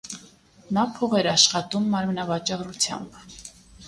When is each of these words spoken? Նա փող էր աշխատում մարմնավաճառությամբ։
Նա 0.77 0.85
փող 0.95 1.11
էր 1.19 1.29
աշխատում 1.33 1.85
մարմնավաճառությամբ։ 1.91 3.21